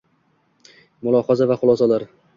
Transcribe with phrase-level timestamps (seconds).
[1.09, 2.13] Mulohaza va xulosalar